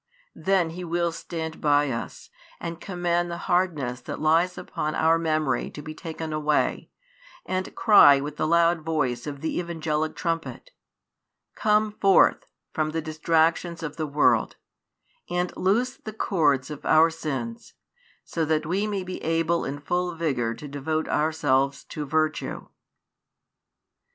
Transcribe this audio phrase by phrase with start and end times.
[0.33, 5.21] Then He will stand by us, and command the hardness that lies upon our 1
[5.21, 6.89] memory to be taken away,
[7.45, 10.71] and cry with the loud voice of the Evangelic trumpet:
[11.53, 14.55] "Come forth from the distractions of the world,"
[15.29, 17.75] and loose the cords of our sins;
[18.23, 22.69] so that we may be able in full vigour to devote ourselves to virtue.